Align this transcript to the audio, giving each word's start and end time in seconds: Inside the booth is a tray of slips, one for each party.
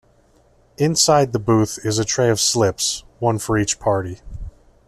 Inside 0.79 1.31
the 1.31 1.37
booth 1.37 1.77
is 1.85 1.99
a 1.99 2.03
tray 2.03 2.31
of 2.31 2.39
slips, 2.39 3.03
one 3.19 3.37
for 3.37 3.55
each 3.59 3.79
party. 3.79 4.19